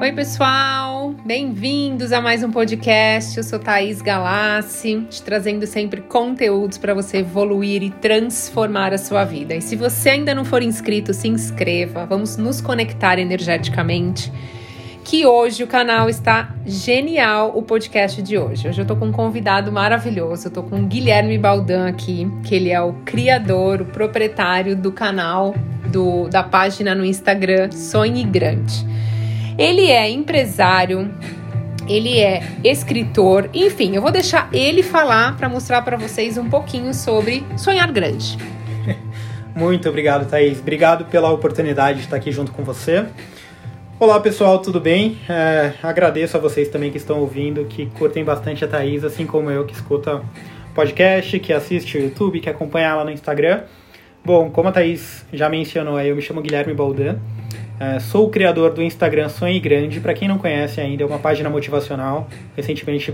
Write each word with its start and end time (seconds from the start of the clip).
Oi, 0.00 0.10
pessoal! 0.10 1.14
Bem-vindos 1.24 2.10
a 2.10 2.20
mais 2.20 2.42
um 2.42 2.50
podcast. 2.50 3.38
Eu 3.38 3.44
sou 3.44 3.60
Thaís 3.60 4.02
Galassi, 4.02 5.06
te 5.08 5.22
trazendo 5.22 5.66
sempre 5.68 6.00
conteúdos 6.00 6.78
para 6.78 6.92
você 6.92 7.18
evoluir 7.18 7.80
e 7.80 7.90
transformar 7.90 8.92
a 8.92 8.98
sua 8.98 9.24
vida. 9.24 9.54
E 9.54 9.62
se 9.62 9.76
você 9.76 10.10
ainda 10.10 10.34
não 10.34 10.44
for 10.44 10.64
inscrito, 10.64 11.14
se 11.14 11.28
inscreva. 11.28 12.06
Vamos 12.06 12.36
nos 12.36 12.60
conectar 12.60 13.20
energeticamente. 13.20 14.32
Que 15.04 15.24
hoje 15.24 15.62
o 15.62 15.66
canal 15.68 16.10
está 16.10 16.52
genial, 16.66 17.52
o 17.54 17.62
podcast 17.62 18.20
de 18.20 18.36
hoje. 18.36 18.68
Hoje 18.68 18.82
eu 18.82 18.86
tô 18.86 18.96
com 18.96 19.06
um 19.06 19.12
convidado 19.12 19.70
maravilhoso. 19.70 20.48
Eu 20.48 20.50
tô 20.50 20.64
com 20.64 20.80
o 20.80 20.86
Guilherme 20.86 21.38
Baldan 21.38 21.86
aqui, 21.86 22.28
que 22.42 22.56
ele 22.56 22.70
é 22.70 22.80
o 22.80 22.94
criador, 23.04 23.82
o 23.82 23.84
proprietário 23.84 24.74
do 24.74 24.90
canal, 24.90 25.54
do, 25.86 26.28
da 26.28 26.42
página 26.42 26.96
no 26.96 27.04
Instagram 27.04 27.70
Sonhe 27.70 28.24
Grande. 28.24 28.84
Ele 29.56 29.88
é 29.88 30.10
empresário, 30.10 31.08
ele 31.88 32.18
é 32.18 32.42
escritor, 32.64 33.48
enfim, 33.54 33.94
eu 33.94 34.02
vou 34.02 34.10
deixar 34.10 34.48
ele 34.52 34.82
falar 34.82 35.36
para 35.36 35.48
mostrar 35.48 35.82
para 35.82 35.96
vocês 35.96 36.36
um 36.36 36.50
pouquinho 36.50 36.92
sobre 36.92 37.44
sonhar 37.56 37.90
grande. 37.92 38.36
Muito 39.54 39.88
obrigado, 39.88 40.28
Thaís. 40.28 40.58
Obrigado 40.58 41.04
pela 41.04 41.30
oportunidade 41.30 41.98
de 41.98 42.04
estar 42.04 42.16
aqui 42.16 42.32
junto 42.32 42.50
com 42.50 42.64
você. 42.64 43.06
Olá, 44.00 44.18
pessoal, 44.18 44.58
tudo 44.58 44.80
bem? 44.80 45.18
É, 45.28 45.74
agradeço 45.80 46.36
a 46.36 46.40
vocês 46.40 46.68
também 46.68 46.90
que 46.90 46.96
estão 46.96 47.20
ouvindo, 47.20 47.64
que 47.66 47.86
curtem 47.86 48.24
bastante 48.24 48.64
a 48.64 48.68
Thaís, 48.68 49.04
assim 49.04 49.24
como 49.24 49.52
eu, 49.52 49.64
que 49.64 49.72
escuta 49.72 50.20
podcast, 50.74 51.38
que 51.38 51.52
assiste 51.52 51.96
o 51.96 52.00
YouTube, 52.00 52.40
que 52.40 52.50
acompanha 52.50 52.88
ela 52.88 53.04
no 53.04 53.12
Instagram. 53.12 53.62
Bom, 54.24 54.50
como 54.50 54.68
a 54.68 54.72
Thaís 54.72 55.24
já 55.32 55.48
mencionou, 55.48 56.00
eu 56.00 56.16
me 56.16 56.22
chamo 56.22 56.42
Guilherme 56.42 56.74
Baldan. 56.74 57.18
É, 57.78 57.98
sou 57.98 58.26
o 58.26 58.30
criador 58.30 58.72
do 58.72 58.82
Instagram 58.82 59.28
Sonhe 59.28 59.58
Grande. 59.58 59.98
Para 60.00 60.14
quem 60.14 60.28
não 60.28 60.38
conhece 60.38 60.80
ainda, 60.80 61.02
é 61.02 61.06
uma 61.06 61.18
página 61.18 61.50
motivacional. 61.50 62.28
Recentemente 62.56 63.12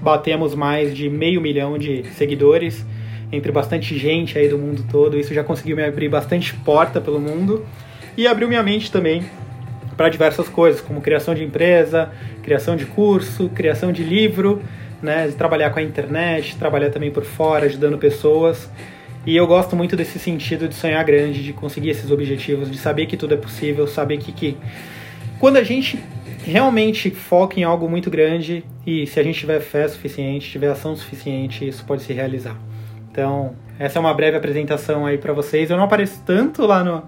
batemos 0.00 0.54
mais 0.54 0.94
de 0.94 1.08
meio 1.08 1.40
milhão 1.40 1.78
de 1.78 2.04
seguidores, 2.12 2.84
entre 3.32 3.50
bastante 3.50 3.96
gente 3.98 4.38
aí 4.38 4.48
do 4.48 4.58
mundo 4.58 4.84
todo. 4.90 5.18
Isso 5.18 5.32
já 5.32 5.42
conseguiu 5.42 5.74
me 5.74 5.84
abrir 5.84 6.08
bastante 6.08 6.52
porta 6.54 7.00
pelo 7.00 7.18
mundo 7.18 7.64
e 8.16 8.26
abriu 8.26 8.46
minha 8.46 8.62
mente 8.62 8.92
também 8.92 9.24
para 9.96 10.10
diversas 10.10 10.48
coisas, 10.48 10.80
como 10.80 11.00
criação 11.00 11.34
de 11.34 11.42
empresa, 11.42 12.10
criação 12.42 12.76
de 12.76 12.84
curso, 12.86 13.48
criação 13.48 13.90
de 13.90 14.02
livro, 14.04 14.62
né, 15.02 15.32
trabalhar 15.36 15.70
com 15.70 15.80
a 15.80 15.82
internet, 15.82 16.56
trabalhar 16.56 16.90
também 16.90 17.10
por 17.10 17.24
fora, 17.24 17.66
ajudando 17.66 17.98
pessoas. 17.98 18.70
E 19.26 19.36
eu 19.36 19.46
gosto 19.46 19.76
muito 19.76 19.96
desse 19.96 20.18
sentido 20.18 20.68
de 20.68 20.74
sonhar 20.74 21.04
grande, 21.04 21.42
de 21.42 21.52
conseguir 21.52 21.90
esses 21.90 22.10
objetivos, 22.10 22.70
de 22.70 22.78
saber 22.78 23.06
que 23.06 23.16
tudo 23.16 23.34
é 23.34 23.36
possível, 23.36 23.86
saber 23.86 24.18
que, 24.18 24.32
que 24.32 24.56
quando 25.38 25.56
a 25.56 25.62
gente 25.62 25.98
realmente 26.44 27.10
foca 27.10 27.60
em 27.60 27.62
algo 27.64 27.88
muito 27.88 28.10
grande 28.10 28.64
e 28.86 29.06
se 29.06 29.20
a 29.20 29.22
gente 29.22 29.38
tiver 29.38 29.60
fé 29.60 29.86
suficiente, 29.86 30.50
tiver 30.50 30.68
ação 30.68 30.96
suficiente, 30.96 31.68
isso 31.68 31.84
pode 31.84 32.02
se 32.02 32.12
realizar. 32.12 32.56
Então, 33.10 33.54
essa 33.78 33.98
é 33.98 34.00
uma 34.00 34.14
breve 34.14 34.36
apresentação 34.36 35.04
aí 35.04 35.18
para 35.18 35.32
vocês. 35.32 35.70
Eu 35.70 35.76
não 35.76 35.84
apareço 35.84 36.22
tanto 36.24 36.64
lá 36.64 36.82
no, 36.82 37.02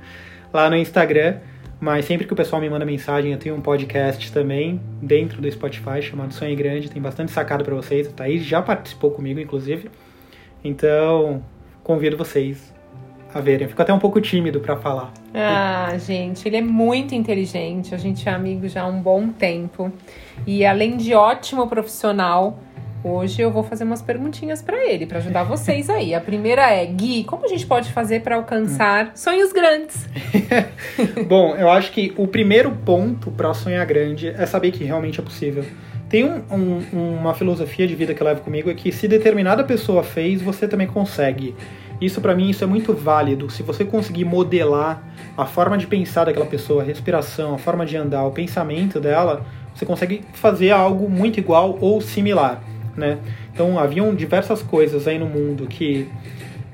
lá 0.52 0.68
no 0.68 0.76
Instagram, 0.76 1.38
mas 1.80 2.04
sempre 2.04 2.26
que 2.26 2.32
o 2.32 2.36
pessoal 2.36 2.60
me 2.60 2.68
manda 2.68 2.84
mensagem, 2.84 3.32
eu 3.32 3.38
tenho 3.38 3.54
um 3.54 3.60
podcast 3.60 4.30
também 4.30 4.80
dentro 5.00 5.40
do 5.40 5.50
Spotify 5.50 6.02
chamado 6.02 6.34
Sonho 6.34 6.54
Grande, 6.54 6.90
tem 6.90 7.00
bastante 7.00 7.32
sacado 7.32 7.64
para 7.64 7.74
vocês. 7.74 8.06
O 8.06 8.12
Thaís 8.12 8.44
já 8.44 8.60
participou 8.60 9.10
comigo, 9.10 9.40
inclusive. 9.40 9.90
Então, 10.62 11.42
convido 11.82 12.16
vocês 12.16 12.72
a 13.32 13.40
verem. 13.40 13.64
Eu 13.64 13.68
fico 13.68 13.82
até 13.82 13.92
um 13.92 13.98
pouco 13.98 14.20
tímido 14.20 14.60
para 14.60 14.76
falar. 14.76 15.12
Ah, 15.34 15.92
gente, 15.98 16.48
ele 16.48 16.56
é 16.56 16.62
muito 16.62 17.14
inteligente. 17.14 17.94
A 17.94 17.98
gente 17.98 18.28
é 18.28 18.32
amigo 18.32 18.68
já 18.68 18.82
há 18.82 18.86
um 18.86 19.00
bom 19.00 19.28
tempo. 19.28 19.92
E 20.46 20.64
além 20.64 20.96
de 20.96 21.14
ótimo 21.14 21.66
profissional, 21.68 22.58
hoje 23.04 23.40
eu 23.40 23.50
vou 23.50 23.62
fazer 23.62 23.84
umas 23.84 24.02
perguntinhas 24.02 24.60
para 24.60 24.84
ele, 24.84 25.06
para 25.06 25.18
ajudar 25.18 25.44
vocês 25.44 25.88
aí. 25.88 26.14
A 26.14 26.20
primeira 26.20 26.70
é: 26.70 26.84
Gui, 26.86 27.24
como 27.24 27.44
a 27.44 27.48
gente 27.48 27.66
pode 27.66 27.92
fazer 27.92 28.22
para 28.22 28.36
alcançar 28.36 29.12
sonhos 29.14 29.52
grandes? 29.52 30.08
Bom, 31.28 31.54
eu 31.56 31.70
acho 31.70 31.92
que 31.92 32.12
o 32.16 32.26
primeiro 32.26 32.70
ponto 32.84 33.30
para 33.30 33.54
sonhar 33.54 33.84
grande 33.86 34.28
é 34.28 34.46
saber 34.46 34.72
que 34.72 34.84
realmente 34.84 35.20
é 35.20 35.22
possível. 35.22 35.64
Tem 36.10 36.24
um, 36.24 36.42
um, 36.50 37.14
uma 37.20 37.34
filosofia 37.34 37.86
de 37.86 37.94
vida 37.94 38.12
que 38.12 38.20
eu 38.20 38.26
levo 38.26 38.40
comigo 38.40 38.68
é 38.68 38.74
que 38.74 38.90
se 38.90 39.06
determinada 39.06 39.62
pessoa 39.62 40.02
fez, 40.02 40.42
você 40.42 40.66
também 40.66 40.88
consegue. 40.88 41.54
Isso 42.00 42.20
para 42.20 42.34
mim 42.34 42.50
isso 42.50 42.64
é 42.64 42.66
muito 42.66 42.92
válido. 42.92 43.48
Se 43.48 43.62
você 43.62 43.84
conseguir 43.84 44.24
modelar 44.24 45.04
a 45.36 45.46
forma 45.46 45.78
de 45.78 45.86
pensar 45.86 46.24
daquela 46.24 46.46
pessoa, 46.46 46.82
a 46.82 46.84
respiração, 46.84 47.54
a 47.54 47.58
forma 47.58 47.86
de 47.86 47.96
andar, 47.96 48.24
o 48.24 48.32
pensamento 48.32 48.98
dela, 48.98 49.46
você 49.72 49.86
consegue 49.86 50.22
fazer 50.32 50.72
algo 50.72 51.08
muito 51.08 51.38
igual 51.38 51.78
ou 51.80 52.00
similar, 52.00 52.60
né? 52.96 53.18
Então 53.54 53.78
haviam 53.78 54.12
diversas 54.12 54.62
coisas 54.62 55.06
aí 55.06 55.16
no 55.16 55.26
mundo 55.26 55.68
que 55.68 56.08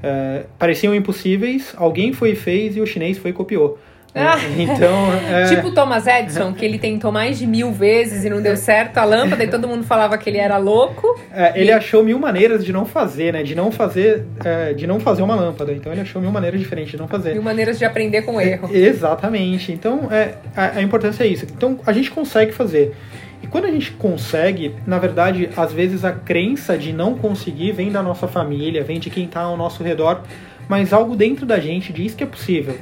é, 0.02 0.46
pareciam 0.58 0.94
impossíveis, 0.94 1.75
alguém 1.76 2.10
foi 2.14 2.30
e 2.30 2.36
fez 2.36 2.75
e 2.75 2.80
o 2.80 2.86
chinês 2.86 3.19
foi 3.19 3.32
e 3.32 3.34
copiou. 3.34 3.78
Ah. 4.27 4.38
Então, 4.56 5.12
é... 5.31 5.44
Tipo 5.54 5.71
Thomas 5.72 6.06
Edison, 6.06 6.53
que 6.53 6.65
ele 6.65 6.78
tentou 6.78 7.12
mais 7.12 7.38
de 7.38 7.47
mil 7.47 7.71
vezes 7.71 8.25
e 8.25 8.31
não 8.31 8.41
deu 8.41 8.56
certo 8.56 8.97
a 8.97 9.04
lâmpada 9.04 9.44
e 9.44 9.49
todo 9.49 9.69
mundo 9.69 9.84
falava 9.84 10.16
que 10.16 10.31
ele 10.31 10.38
era 10.38 10.56
louco. 10.56 11.21
É, 11.31 11.53
ele 11.54 11.71
e... 11.71 11.72
achou 11.72 12.03
mil 12.03 12.19
maneiras 12.19 12.65
de 12.65 12.72
não 12.72 12.87
fazer, 12.87 13.34
né? 13.34 13.43
De 13.43 13.55
não 13.55 13.71
fazer, 13.71 14.25
é, 14.43 14.72
de 14.72 14.87
não 14.87 14.99
fazer 14.99 15.22
uma 15.22 15.34
lâmpada. 15.34 15.72
Então 15.72 15.93
ele 15.93 16.00
achou 16.00 16.21
mil 16.21 16.32
maneiras 16.32 16.59
diferentes 16.59 16.93
de 16.93 16.97
não 16.97 17.06
fazer. 17.06 17.34
Mil 17.34 17.43
maneiras 17.43 17.78
de 17.78 17.84
aprender 17.84 18.22
com 18.22 18.37
o 18.37 18.41
erro. 18.41 18.71
exatamente. 18.75 19.71
Então 19.71 20.09
é, 20.10 20.34
a, 20.56 20.78
a 20.78 20.82
importância 20.82 21.22
é 21.22 21.26
isso. 21.26 21.44
Então 21.44 21.78
a 21.87 21.93
gente 21.93 22.10
consegue 22.10 22.53
fazer. 22.53 22.94
E 23.43 23.47
quando 23.47 23.66
a 23.66 23.71
gente 23.71 23.93
consegue, 23.93 24.75
na 24.87 24.99
verdade, 24.99 25.50
às 25.56 25.72
vezes 25.72 26.05
a 26.05 26.12
crença 26.12 26.76
de 26.78 26.93
não 26.93 27.16
conseguir 27.16 27.72
vem 27.72 27.93
da 27.93 28.03
nossa 28.03 28.26
família, 28.26 28.82
vem 28.82 28.99
de 28.99 29.10
quem 29.10 29.26
está 29.26 29.43
ao 29.43 29.56
nosso 29.59 29.82
redor, 29.82 30.22
mas 30.69 30.93
algo 30.93 31.15
dentro 31.15 31.44
da 31.44 31.60
gente 31.60 31.93
diz 31.93 32.15
que 32.15 32.25
é 32.25 32.26
possível 32.26 32.76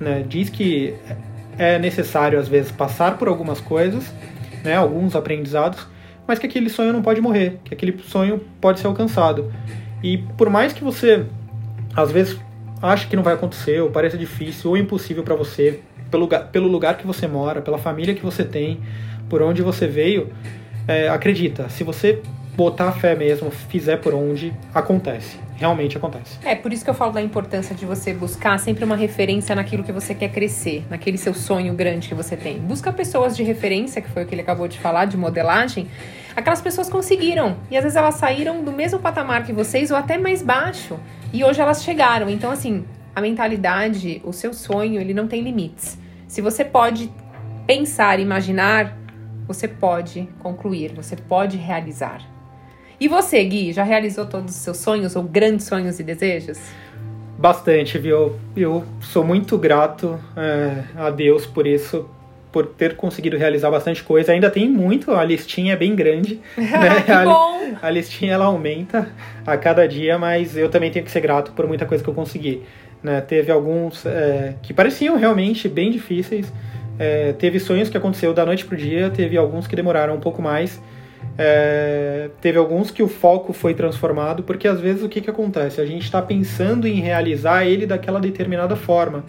né, 0.00 0.24
diz 0.26 0.48
que 0.48 0.94
é 1.58 1.78
necessário 1.78 2.38
às 2.38 2.48
vezes 2.48 2.72
passar 2.72 3.18
por 3.18 3.28
algumas 3.28 3.60
coisas, 3.60 4.12
né, 4.64 4.74
alguns 4.74 5.14
aprendizados, 5.14 5.86
mas 6.26 6.38
que 6.38 6.46
aquele 6.46 6.70
sonho 6.70 6.92
não 6.92 7.02
pode 7.02 7.20
morrer, 7.20 7.60
que 7.64 7.74
aquele 7.74 7.96
sonho 8.02 8.40
pode 8.60 8.80
ser 8.80 8.86
alcançado. 8.86 9.52
E 10.02 10.18
por 10.18 10.48
mais 10.48 10.72
que 10.72 10.82
você 10.82 11.26
às 11.94 12.10
vezes 12.10 12.38
ache 12.82 13.06
que 13.06 13.16
não 13.16 13.22
vai 13.22 13.34
acontecer, 13.34 13.80
ou 13.80 13.90
pareça 13.90 14.16
difícil 14.16 14.70
ou 14.70 14.76
impossível 14.76 15.22
para 15.22 15.34
você, 15.34 15.80
pelo 16.10 16.22
lugar, 16.22 16.48
pelo 16.48 16.68
lugar 16.68 16.96
que 16.96 17.06
você 17.06 17.26
mora, 17.28 17.60
pela 17.60 17.78
família 17.78 18.14
que 18.14 18.22
você 18.22 18.42
tem, 18.42 18.80
por 19.28 19.42
onde 19.42 19.62
você 19.62 19.86
veio, 19.86 20.32
é, 20.88 21.08
acredita, 21.08 21.68
se 21.68 21.84
você 21.84 22.22
botar 22.56 22.92
fé 22.92 23.14
mesmo, 23.14 23.50
fizer 23.50 23.98
por 23.98 24.14
onde, 24.14 24.52
acontece 24.74 25.38
realmente 25.60 25.98
acontece. 25.98 26.38
É, 26.42 26.54
por 26.54 26.72
isso 26.72 26.82
que 26.82 26.88
eu 26.88 26.94
falo 26.94 27.12
da 27.12 27.20
importância 27.20 27.74
de 27.74 27.84
você 27.84 28.14
buscar 28.14 28.58
sempre 28.58 28.82
uma 28.82 28.96
referência 28.96 29.54
naquilo 29.54 29.84
que 29.84 29.92
você 29.92 30.14
quer 30.14 30.30
crescer, 30.30 30.86
naquele 30.88 31.18
seu 31.18 31.34
sonho 31.34 31.74
grande 31.74 32.08
que 32.08 32.14
você 32.14 32.34
tem. 32.34 32.58
Busca 32.58 32.90
pessoas 32.90 33.36
de 33.36 33.42
referência, 33.42 34.00
que 34.00 34.08
foi 34.08 34.24
o 34.24 34.26
que 34.26 34.34
ele 34.34 34.40
acabou 34.40 34.66
de 34.66 34.78
falar, 34.78 35.04
de 35.04 35.18
modelagem. 35.18 35.86
Aquelas 36.34 36.62
pessoas 36.62 36.88
conseguiram. 36.88 37.58
E 37.70 37.76
às 37.76 37.82
vezes 37.82 37.94
elas 37.94 38.14
saíram 38.14 38.64
do 38.64 38.72
mesmo 38.72 39.00
patamar 39.00 39.44
que 39.44 39.52
vocês 39.52 39.90
ou 39.90 39.98
até 39.98 40.16
mais 40.16 40.42
baixo. 40.42 40.98
E 41.30 41.44
hoje 41.44 41.60
elas 41.60 41.84
chegaram. 41.84 42.30
Então, 42.30 42.50
assim, 42.50 42.86
a 43.14 43.20
mentalidade, 43.20 44.22
o 44.24 44.32
seu 44.32 44.54
sonho, 44.54 44.98
ele 44.98 45.12
não 45.12 45.28
tem 45.28 45.42
limites. 45.42 45.98
Se 46.26 46.40
você 46.40 46.64
pode 46.64 47.12
pensar, 47.66 48.18
imaginar, 48.18 48.96
você 49.46 49.68
pode 49.68 50.26
concluir, 50.38 50.94
você 50.94 51.16
pode 51.16 51.58
realizar. 51.58 52.39
E 53.00 53.08
você, 53.08 53.42
Gui, 53.42 53.72
já 53.72 53.82
realizou 53.82 54.26
todos 54.26 54.54
os 54.54 54.60
seus 54.60 54.76
sonhos 54.76 55.16
ou 55.16 55.22
grandes 55.22 55.64
sonhos 55.64 55.98
e 55.98 56.02
desejos? 56.02 56.58
Bastante, 57.38 57.96
viu? 57.96 58.36
Eu 58.54 58.84
sou 59.00 59.24
muito 59.24 59.56
grato 59.56 60.20
é, 60.36 60.84
a 60.94 61.08
Deus 61.08 61.46
por 61.46 61.66
isso, 61.66 62.06
por 62.52 62.66
ter 62.66 62.96
conseguido 62.96 63.38
realizar 63.38 63.70
bastante 63.70 64.04
coisa. 64.04 64.32
Ainda 64.32 64.50
tem 64.50 64.68
muito, 64.68 65.12
a 65.12 65.24
listinha 65.24 65.72
é 65.72 65.76
bem 65.76 65.96
grande. 65.96 66.42
né? 66.54 67.00
que 67.00 67.24
bom! 67.24 67.74
A, 67.80 67.86
a 67.86 67.90
listinha 67.90 68.34
ela 68.34 68.44
aumenta 68.44 69.08
a 69.46 69.56
cada 69.56 69.88
dia, 69.88 70.18
mas 70.18 70.54
eu 70.54 70.68
também 70.68 70.90
tenho 70.90 71.02
que 71.02 71.10
ser 71.10 71.20
grato 71.20 71.52
por 71.52 71.66
muita 71.66 71.86
coisa 71.86 72.04
que 72.04 72.10
eu 72.10 72.14
consegui. 72.14 72.64
Né? 73.02 73.22
Teve 73.22 73.50
alguns 73.50 74.04
é, 74.04 74.56
que 74.60 74.74
pareciam 74.74 75.16
realmente 75.16 75.70
bem 75.70 75.90
difíceis. 75.90 76.52
É, 76.98 77.32
teve 77.32 77.58
sonhos 77.58 77.88
que 77.88 77.96
aconteceu 77.96 78.34
da 78.34 78.44
noite 78.44 78.66
pro 78.66 78.76
dia, 78.76 79.08
teve 79.08 79.38
alguns 79.38 79.66
que 79.66 79.74
demoraram 79.74 80.16
um 80.16 80.20
pouco 80.20 80.42
mais. 80.42 80.78
É, 81.42 82.28
teve 82.42 82.58
alguns 82.58 82.90
que 82.90 83.02
o 83.02 83.08
foco 83.08 83.54
foi 83.54 83.72
transformado, 83.72 84.42
porque 84.42 84.68
às 84.68 84.78
vezes 84.78 85.02
o 85.02 85.08
que, 85.08 85.22
que 85.22 85.30
acontece? 85.30 85.80
A 85.80 85.86
gente 85.86 86.04
está 86.04 86.20
pensando 86.20 86.86
em 86.86 87.00
realizar 87.00 87.64
ele 87.64 87.86
daquela 87.86 88.20
determinada 88.20 88.76
forma. 88.76 89.24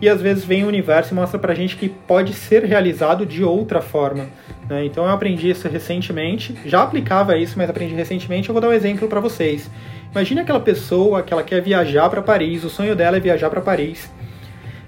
E 0.00 0.08
às 0.08 0.22
vezes 0.22 0.44
vem 0.44 0.62
o 0.62 0.68
universo 0.68 1.12
e 1.12 1.16
mostra 1.16 1.40
pra 1.40 1.52
gente 1.52 1.76
que 1.76 1.88
pode 1.88 2.34
ser 2.34 2.64
realizado 2.64 3.26
de 3.26 3.42
outra 3.42 3.80
forma. 3.80 4.28
Né? 4.68 4.84
Então 4.84 5.04
eu 5.04 5.10
aprendi 5.10 5.50
isso 5.50 5.68
recentemente, 5.68 6.56
já 6.64 6.84
aplicava 6.84 7.36
isso, 7.36 7.58
mas 7.58 7.68
aprendi 7.68 7.94
recentemente. 7.94 8.48
Eu 8.48 8.52
vou 8.52 8.62
dar 8.62 8.68
um 8.68 8.72
exemplo 8.72 9.08
para 9.08 9.18
vocês. 9.18 9.68
Imagine 10.12 10.42
aquela 10.42 10.60
pessoa 10.60 11.20
que 11.20 11.32
ela 11.32 11.42
quer 11.42 11.60
viajar 11.60 12.08
para 12.08 12.22
Paris, 12.22 12.62
o 12.62 12.70
sonho 12.70 12.94
dela 12.94 13.16
é 13.16 13.20
viajar 13.20 13.50
para 13.50 13.60
Paris. 13.60 14.08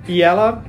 E 0.07 0.23
ela 0.23 0.63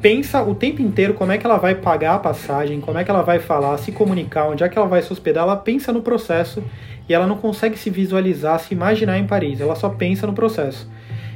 pensa 0.00 0.42
o 0.42 0.54
tempo 0.54 0.80
inteiro 0.80 1.14
como 1.14 1.32
é 1.32 1.38
que 1.38 1.46
ela 1.46 1.58
vai 1.58 1.74
pagar 1.74 2.14
a 2.14 2.18
passagem, 2.18 2.80
como 2.80 2.98
é 2.98 3.04
que 3.04 3.10
ela 3.10 3.22
vai 3.22 3.38
falar, 3.38 3.76
se 3.78 3.92
comunicar, 3.92 4.48
onde 4.48 4.64
é 4.64 4.68
que 4.68 4.78
ela 4.78 4.88
vai 4.88 5.02
se 5.02 5.12
hospedar, 5.12 5.44
ela 5.44 5.56
pensa 5.56 5.92
no 5.92 6.00
processo 6.00 6.62
e 7.08 7.14
ela 7.14 7.26
não 7.26 7.36
consegue 7.36 7.78
se 7.78 7.90
visualizar, 7.90 8.58
se 8.60 8.72
imaginar 8.72 9.18
em 9.18 9.26
Paris, 9.26 9.60
ela 9.60 9.74
só 9.74 9.88
pensa 9.90 10.26
no 10.26 10.32
processo. 10.32 10.90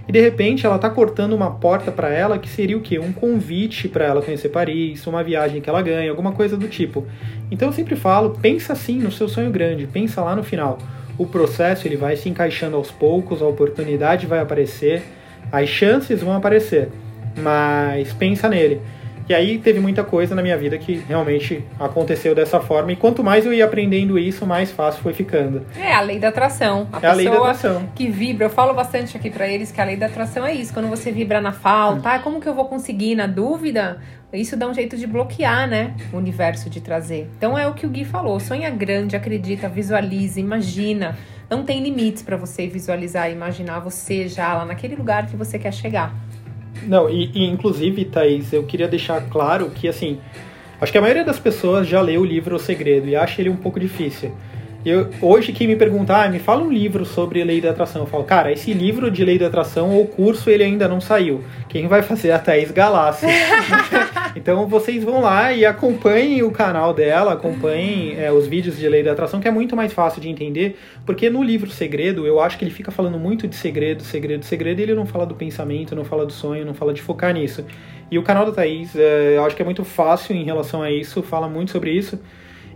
E 0.07 0.13
de 0.13 0.21
repente 0.21 0.67
ela 0.67 0.77
está 0.77 0.91
cortando 0.91 1.33
uma 1.33 1.51
porta 1.51 1.91
para 1.91 2.11
ela 2.11 2.39
que 2.39 2.49
seria 2.49 2.77
o 2.77 2.81
quê? 2.81 2.99
Um 2.99 3.13
convite 3.13 3.89
para 3.89 4.05
ela 4.05 4.23
conhecer 4.23 4.51
Paris, 4.51 5.07
uma 5.07 5.23
viagem 5.23 5.61
que 5.61 5.69
ela 5.69 5.81
ganha, 5.81 6.11
alguma 6.11 6.33
coisa 6.33 6.57
do 6.57 6.69
tipo. 6.69 7.07
Então 7.51 7.69
eu 7.69 7.73
sempre 7.73 7.97
falo, 7.97 8.39
pensa 8.41 8.75
assim 8.75 8.99
no 8.99 9.11
seu 9.11 9.29
sonho 9.29 9.51
grande, 9.51 9.87
pensa 9.87 10.23
lá 10.23 10.37
no 10.37 10.43
final. 10.43 10.79
O 11.17 11.27
processo 11.27 11.87
ele 11.87 11.97
vai 11.97 12.17
se 12.17 12.29
encaixando 12.29 12.77
aos 12.77 12.91
poucos, 12.91 13.41
a 13.41 13.47
oportunidade 13.47 14.27
vai 14.27 14.41
aparecer, 14.41 15.03
as 15.51 15.69
chances 15.69 16.21
vão 16.23 16.35
aparecer, 16.35 16.91
mas 17.37 18.13
pensa 18.13 18.49
nele. 18.49 18.81
E 19.27 19.33
aí 19.33 19.59
teve 19.59 19.81
muita 19.81 20.05
coisa 20.05 20.35
na 20.35 20.43
minha 20.43 20.57
vida 20.57 20.77
que 20.77 20.97
realmente 21.09 21.65
aconteceu 21.81 22.35
dessa 22.35 22.61
forma. 22.61 22.93
E 22.93 22.97
quanto 22.97 23.25
mais 23.25 23.47
eu 23.47 23.55
ia 23.55 23.65
aprendendo 23.65 24.19
isso, 24.19 24.45
mais 24.45 24.71
fácil 24.71 25.03
foi 25.03 25.15
ficando. 25.15 25.65
É 25.81 25.95
a 25.95 26.01
lei 26.03 26.19
da 26.19 26.29
atração. 26.29 26.87
A 26.93 27.01
é 27.01 27.09
a 27.09 27.15
lei 27.15 27.25
da 27.25 27.39
atração. 27.39 27.89
Que 27.95 28.07
vibra. 28.07 28.45
Eu 28.45 28.51
falo 28.51 28.75
bastante 28.75 29.17
aqui 29.17 29.31
para 29.31 29.49
eles 29.49 29.73
que 29.73 29.81
a 29.81 29.85
lei 29.85 29.97
da 29.97 30.07
atração 30.07 30.45
é 30.45 30.53
isso. 30.53 30.75
Quando 30.75 30.89
você 30.89 31.11
vibra 31.11 31.41
na 31.41 31.53
falta, 31.53 32.17
hum. 32.17 32.21
como 32.23 32.41
que 32.41 32.47
eu 32.47 32.55
vou 32.55 32.67
conseguir 32.67 33.15
na 33.15 33.27
dúvida? 33.27 33.99
Isso 34.31 34.59
dá 34.59 34.69
um 34.69 34.75
jeito 34.75 34.95
de 34.95 35.07
bloquear, 35.07 35.67
né? 35.67 35.95
O 36.13 36.19
universo 36.19 36.69
de 36.69 36.83
trazer. 36.83 37.31
Então 37.39 37.57
é 37.57 37.67
o 37.67 37.73
que 37.73 37.87
o 37.87 37.89
Gui 37.89 38.05
falou. 38.05 38.39
Sonha 38.39 38.69
grande, 38.69 39.17
acredita, 39.17 39.71
visualiza, 39.71 40.39
imagina. 40.39 41.17
Não 41.49 41.63
tem 41.63 41.83
limites 41.83 42.23
para 42.23 42.37
você 42.37 42.67
visualizar, 42.67 43.31
imaginar 43.31 43.79
você 43.79 44.29
já 44.29 44.53
lá 44.53 44.67
naquele 44.67 44.97
lugar 44.97 45.27
que 45.27 45.37
você 45.37 45.59
quer 45.59 45.73
chegar. 45.73 46.15
Não, 46.83 47.09
e, 47.09 47.31
e, 47.35 47.45
inclusive, 47.45 48.05
Thaís, 48.05 48.53
eu 48.53 48.65
queria 48.65 48.89
deixar 48.89 49.21
claro 49.29 49.71
que, 49.71 49.89
assim, 49.89 50.19
acho 50.81 50.93
que 50.93 50.99
a 50.99 51.01
maioria 51.01 51.25
das 51.25 51.39
pessoas 51.39 51.87
já 51.87 52.01
leu 52.01 52.21
o 52.21 52.25
livro 52.25 52.57
O 52.57 52.59
Segredo 52.59 53.09
e 53.09 53.17
acha 53.17 53.41
ele 53.41 53.49
um 53.51 53.57
pouco 53.57 53.81
difícil. 53.81 54.33
Eu, 54.85 55.09
hoje, 55.23 55.51
quem 55.53 55.67
me 55.67 55.77
perguntar, 55.77 56.25
ah, 56.25 56.29
me 56.29 56.39
fala 56.39 56.63
um 56.63 56.71
livro 56.71 57.07
sobre 57.07 57.43
lei 57.43 57.59
da 57.59 57.71
atração, 57.71 58.03
eu 58.03 58.07
falo, 58.07 58.23
cara, 58.25 58.53
esse 58.53 58.75
livro 58.75 59.11
de 59.11 59.25
lei 59.25 59.39
da 59.39 59.47
atração 59.47 59.91
ou 59.97 60.07
curso 60.07 60.51
ele 60.51 60.63
ainda 60.63 60.87
não 60.87 61.01
saiu. 61.01 61.43
Quem 61.71 61.87
vai 61.87 62.03
fazer 62.03 62.29
é 62.29 62.33
a 62.35 62.39
Thaís 62.39 62.71
Galassi. 62.71 63.25
então 64.37 64.67
vocês 64.67 65.05
vão 65.05 65.21
lá 65.21 65.53
e 65.53 65.65
acompanhem 65.65 66.43
o 66.43 66.51
canal 66.51 66.93
dela, 66.93 67.33
acompanhem 67.33 68.19
é, 68.19 68.33
os 68.33 68.47
vídeos 68.47 68.77
de 68.77 68.89
lei 68.89 69.03
da 69.03 69.13
atração, 69.13 69.41
que 69.41 69.47
é 69.47 69.51
muito 69.51 69.77
mais 69.77 69.93
fácil 69.93 70.21
de 70.21 70.29
entender, 70.29 70.77
porque 71.07 71.31
no 71.31 71.43
livro 71.43 71.71
Segredo, 71.71 72.27
eu 72.27 72.41
acho 72.41 72.59
que 72.59 72.65
ele 72.65 72.73
fica 72.73 72.91
falando 72.91 73.19
muito 73.19 73.47
de 73.47 73.55
segredo, 73.57 74.03
segredo, 74.03 74.45
segredo, 74.45 74.81
e 74.81 74.83
ele 74.83 74.95
não 74.95 75.07
fala 75.07 75.25
do 75.25 75.35
pensamento, 75.35 75.95
não 75.95 76.05
fala 76.05 76.27
do 76.27 76.33
sonho, 76.33 76.65
não 76.65 76.75
fala 76.75 76.93
de 76.93 77.01
focar 77.01 77.33
nisso. 77.33 77.65
E 78.11 78.19
o 78.19 78.23
canal 78.23 78.45
da 78.45 78.53
Thaís, 78.53 78.95
é, 78.97 79.37
eu 79.37 79.45
acho 79.45 79.57
que 79.57 79.63
é 79.63 79.65
muito 79.65 79.85
fácil 79.85 80.35
em 80.35 80.45
relação 80.45 80.83
a 80.83 80.91
isso, 80.91 81.23
fala 81.23 81.49
muito 81.49 81.71
sobre 81.71 81.91
isso 81.91 82.19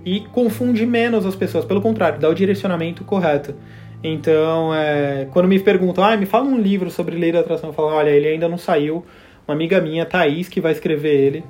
e 0.05 0.21
confunde 0.21 0.87
menos 0.87 1.27
as 1.27 1.37
pessoas. 1.37 1.65
Pelo 1.65 1.81
contrário, 1.81 2.19
dá 2.19 2.29
o 2.29 2.35
direcionamento 2.35 3.05
correto. 3.05 3.55
Então, 4.03 4.73
é, 4.75 5.27
quando 5.33 5.49
me 5.49 5.59
perguntam, 5.59 6.05
ah, 6.05 6.17
me 6.17 6.25
fala 6.25 6.47
um 6.47 6.59
livro 6.59 6.91
sobre 6.91 7.17
lei 7.17 7.33
da 7.33 7.41
atração, 7.41 7.71
eu 7.71 7.75
falo, 7.75 7.89
olha, 7.89 8.11
ele 8.11 8.29
ainda 8.29 8.49
não 8.49 8.59
saiu. 8.59 9.05
Uma 9.49 9.55
amiga 9.55 9.81
minha, 9.81 10.05
Thaís, 10.05 10.47
que 10.47 10.61
vai 10.61 10.73
escrever 10.73 11.15
ele. 11.15 11.45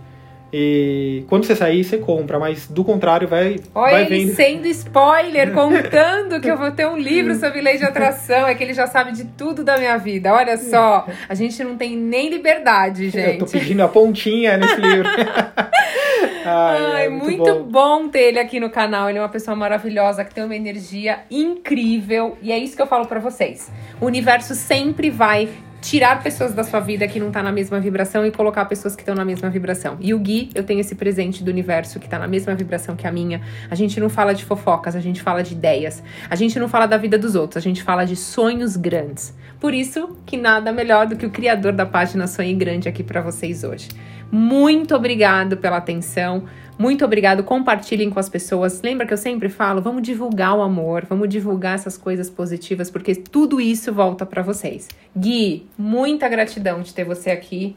E 0.52 1.24
quando 1.28 1.44
você 1.44 1.54
sair, 1.54 1.84
você 1.84 1.98
compra, 1.98 2.38
mas 2.38 2.68
do 2.68 2.82
contrário, 2.82 3.28
vai. 3.28 3.56
Olha 3.74 3.92
vai 3.92 4.06
ele 4.06 4.26
vendo. 4.26 4.34
sendo 4.34 4.66
spoiler, 4.68 5.52
contando 5.52 6.40
que 6.40 6.48
eu 6.48 6.56
vou 6.56 6.70
ter 6.70 6.86
um 6.86 6.96
livro 6.96 7.34
sobre 7.34 7.60
lei 7.60 7.76
de 7.76 7.84
atração. 7.84 8.46
É 8.46 8.54
que 8.54 8.62
ele 8.62 8.72
já 8.72 8.86
sabe 8.86 9.12
de 9.12 9.24
tudo 9.24 9.62
da 9.62 9.76
minha 9.76 9.98
vida. 9.98 10.32
Olha 10.32 10.56
só, 10.56 11.06
a 11.28 11.34
gente 11.34 11.62
não 11.62 11.76
tem 11.76 11.96
nem 11.96 12.30
liberdade, 12.30 13.10
gente. 13.10 13.32
Eu 13.32 13.38
tô 13.38 13.46
pedindo 13.46 13.82
a 13.82 13.88
pontinha 13.88 14.56
nesse 14.56 14.80
livro. 14.80 15.08
Ai, 16.46 16.92
Ai 16.92 17.06
é 17.06 17.08
muito, 17.10 17.24
muito 17.24 17.64
bom. 17.64 17.98
bom. 18.04 18.08
ter 18.08 18.28
ele 18.28 18.38
aqui 18.38 18.58
no 18.58 18.70
canal. 18.70 19.10
Ele 19.10 19.18
é 19.18 19.20
uma 19.20 19.28
pessoa 19.28 19.54
maravilhosa 19.54 20.24
que 20.24 20.34
tem 20.34 20.44
uma 20.44 20.56
energia 20.56 21.20
incrível. 21.30 22.38
E 22.40 22.52
é 22.52 22.58
isso 22.58 22.74
que 22.74 22.80
eu 22.80 22.86
falo 22.86 23.06
para 23.06 23.20
vocês. 23.20 23.70
O 24.00 24.06
universo 24.06 24.54
sempre 24.54 25.10
vai 25.10 25.48
tirar 25.80 26.22
pessoas 26.22 26.52
da 26.52 26.64
sua 26.64 26.80
vida 26.80 27.06
que 27.06 27.20
não 27.20 27.30
tá 27.30 27.42
na 27.42 27.52
mesma 27.52 27.78
vibração 27.78 28.26
e 28.26 28.30
colocar 28.30 28.64
pessoas 28.64 28.96
que 28.96 29.02
estão 29.02 29.14
na 29.14 29.24
mesma 29.24 29.48
vibração. 29.48 29.96
E 30.00 30.12
o 30.12 30.18
Gui, 30.18 30.50
eu 30.54 30.64
tenho 30.64 30.80
esse 30.80 30.94
presente 30.94 31.42
do 31.42 31.50
universo 31.50 32.00
que 32.00 32.08
tá 32.08 32.18
na 32.18 32.26
mesma 32.26 32.54
vibração 32.54 32.96
que 32.96 33.06
a 33.06 33.12
minha. 33.12 33.40
A 33.70 33.74
gente 33.74 34.00
não 34.00 34.08
fala 34.08 34.34
de 34.34 34.44
fofocas, 34.44 34.96
a 34.96 35.00
gente 35.00 35.22
fala 35.22 35.42
de 35.42 35.54
ideias. 35.54 36.02
A 36.28 36.34
gente 36.34 36.58
não 36.58 36.68
fala 36.68 36.86
da 36.86 36.96
vida 36.96 37.16
dos 37.16 37.34
outros, 37.34 37.56
a 37.56 37.60
gente 37.60 37.82
fala 37.82 38.04
de 38.04 38.16
sonhos 38.16 38.76
grandes. 38.76 39.34
Por 39.60 39.74
isso 39.74 40.16
que 40.26 40.36
nada 40.36 40.72
melhor 40.72 41.06
do 41.06 41.16
que 41.16 41.26
o 41.26 41.30
criador 41.30 41.72
da 41.72 41.86
página 41.86 42.26
Sonho 42.26 42.56
Grande 42.56 42.88
aqui 42.88 43.02
para 43.02 43.20
vocês 43.20 43.64
hoje. 43.64 43.88
Muito 44.30 44.94
obrigado 44.94 45.56
pela 45.56 45.78
atenção. 45.78 46.44
Muito 46.78 47.04
obrigado, 47.04 47.42
compartilhem 47.42 48.08
com 48.08 48.20
as 48.20 48.28
pessoas. 48.28 48.80
Lembra 48.82 49.04
que 49.04 49.12
eu 49.12 49.18
sempre 49.18 49.48
falo, 49.48 49.82
vamos 49.82 50.00
divulgar 50.00 50.56
o 50.56 50.62
amor, 50.62 51.04
vamos 51.08 51.28
divulgar 51.28 51.74
essas 51.74 51.98
coisas 51.98 52.30
positivas, 52.30 52.88
porque 52.88 53.16
tudo 53.16 53.60
isso 53.60 53.92
volta 53.92 54.24
para 54.24 54.42
vocês. 54.42 54.86
Gui, 55.16 55.66
muita 55.76 56.28
gratidão 56.28 56.80
de 56.80 56.94
ter 56.94 57.04
você 57.04 57.30
aqui. 57.30 57.74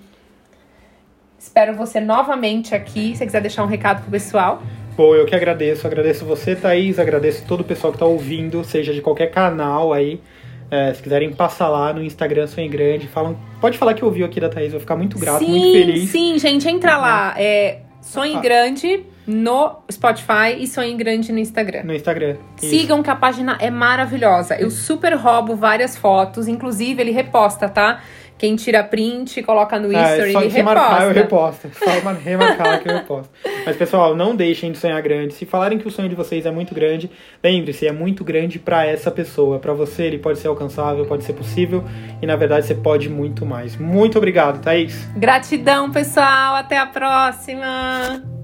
Espero 1.39 1.73
você 1.73 1.99
novamente 1.99 2.75
aqui. 2.75 3.13
Se 3.13 3.17
você 3.17 3.25
quiser 3.25 3.41
deixar 3.41 3.63
um 3.63 3.67
recado 3.67 4.03
pro 4.03 4.11
pessoal. 4.11 4.61
Bom, 4.95 5.15
eu 5.15 5.25
que 5.25 5.33
agradeço. 5.33 5.87
Agradeço 5.87 6.23
você, 6.23 6.55
Thaís. 6.55 6.99
Agradeço 6.99 7.43
todo 7.47 7.61
o 7.61 7.63
pessoal 7.63 7.91
que 7.91 7.97
está 7.97 8.05
ouvindo, 8.05 8.63
seja 8.63 8.93
de 8.93 9.01
qualquer 9.01 9.31
canal 9.31 9.91
aí. 9.91 10.21
É, 10.69 10.93
se 10.93 11.01
quiserem 11.01 11.33
passar 11.33 11.69
lá 11.69 11.91
no 11.91 12.03
Instagram 12.03 12.45
Sonho 12.45 12.69
Grande, 12.69 13.07
falam, 13.07 13.35
pode 13.59 13.77
falar 13.77 13.95
que 13.95 14.05
ouviu 14.05 14.25
aqui 14.25 14.39
da 14.39 14.47
Thaís, 14.47 14.67
eu 14.67 14.73
vou 14.73 14.79
ficar 14.79 14.95
muito 14.95 15.19
grato, 15.19 15.39
sim, 15.39 15.49
muito 15.49 15.71
feliz. 15.73 16.09
Sim, 16.09 16.39
gente, 16.39 16.69
entra 16.69 16.97
lá. 16.97 17.33
É, 17.37 17.79
Sonhe 18.01 18.35
ah. 18.35 18.39
Grande 18.39 19.05
no 19.27 19.77
Spotify 19.89 20.57
e 20.57 20.67
Sonhe 20.67 20.95
Grande 20.95 21.31
no 21.31 21.39
Instagram. 21.39 21.83
No 21.83 21.93
Instagram. 21.93 22.35
Sigam 22.57 22.97
isso. 22.97 23.03
que 23.03 23.09
a 23.09 23.15
página 23.15 23.57
é 23.59 23.69
maravilhosa. 23.69 24.55
Eu 24.55 24.69
super 24.71 25.13
roubo 25.13 25.55
várias 25.55 25.95
fotos, 25.95 26.47
inclusive 26.47 27.01
ele 27.01 27.11
reposta, 27.11 27.69
tá? 27.69 28.01
Quem 28.41 28.55
tira 28.55 28.83
print, 28.83 29.43
coloca 29.43 29.77
no 29.77 29.95
é, 29.95 30.01
History, 30.01 30.33
só 30.33 30.41
ele 30.41 30.49
reposta. 30.49 30.79
marcar, 30.79 31.03
eu 31.03 31.13
reposto. 31.13 31.69
Só 31.77 31.91
remarcar 32.25 32.81
que 32.81 32.89
eu 32.89 32.93
reposto. 32.95 33.29
Mas, 33.63 33.75
pessoal, 33.75 34.15
não 34.15 34.35
deixem 34.35 34.71
de 34.71 34.79
sonhar 34.79 34.99
grande. 34.99 35.35
Se 35.35 35.45
falarem 35.45 35.77
que 35.77 35.87
o 35.87 35.91
sonho 35.91 36.09
de 36.09 36.15
vocês 36.15 36.43
é 36.43 36.49
muito 36.49 36.73
grande, 36.73 37.11
lembre-se, 37.43 37.85
é 37.85 37.91
muito 37.91 38.23
grande 38.23 38.57
para 38.57 38.83
essa 38.83 39.11
pessoa. 39.11 39.59
Para 39.59 39.73
você, 39.73 40.05
ele 40.05 40.17
pode 40.17 40.39
ser 40.39 40.47
alcançável, 40.47 41.05
pode 41.05 41.23
ser 41.23 41.33
possível. 41.33 41.83
E, 42.19 42.25
na 42.25 42.35
verdade, 42.35 42.65
você 42.65 42.73
pode 42.73 43.09
muito 43.09 43.45
mais. 43.45 43.77
Muito 43.77 44.17
obrigado, 44.17 44.59
Thaís. 44.59 45.07
Gratidão, 45.15 45.91
pessoal. 45.91 46.55
Até 46.55 46.79
a 46.79 46.87
próxima. 46.87 48.40